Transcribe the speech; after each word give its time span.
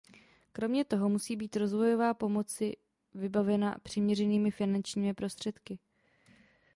Kromě 0.51 0.85
toho 0.85 1.09
musí 1.09 1.35
být 1.35 1.55
rozvojová 1.57 2.13
pomoci 2.13 2.73
vybavena 3.13 3.75
přiměřenými 3.83 4.51
finančními 4.51 5.13
prostředky. 5.13 5.79